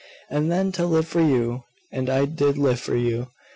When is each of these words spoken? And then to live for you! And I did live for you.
And 0.31 0.51
then 0.51 0.71
to 0.71 0.85
live 0.87 1.07
for 1.07 1.21
you! 1.21 1.63
And 1.91 2.09
I 2.09 2.25
did 2.25 2.57
live 2.57 2.79
for 2.79 2.95
you. 2.95 3.27